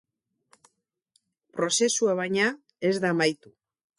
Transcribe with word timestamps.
Prozesua, 1.59 2.17
baina, 2.21 2.49
ez 2.89 2.93
da 3.05 3.15
amaitu. 3.17 3.57